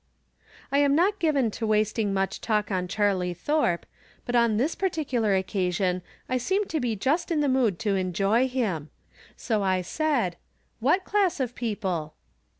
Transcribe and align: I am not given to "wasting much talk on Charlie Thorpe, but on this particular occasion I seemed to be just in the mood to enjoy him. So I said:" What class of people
I 0.71 0.79
am 0.79 0.95
not 0.95 1.19
given 1.19 1.51
to 1.51 1.67
"wasting 1.67 2.11
much 2.11 2.41
talk 2.41 2.71
on 2.71 2.87
Charlie 2.87 3.35
Thorpe, 3.35 3.85
but 4.25 4.35
on 4.35 4.57
this 4.57 4.73
particular 4.73 5.35
occasion 5.35 6.01
I 6.27 6.39
seemed 6.39 6.69
to 6.69 6.79
be 6.79 6.95
just 6.95 7.29
in 7.29 7.41
the 7.41 7.47
mood 7.47 7.77
to 7.81 7.95
enjoy 7.95 8.47
him. 8.47 8.89
So 9.37 9.61
I 9.61 9.83
said:" 9.83 10.37
What 10.79 11.05
class 11.05 11.39
of 11.39 11.53
people 11.53 12.15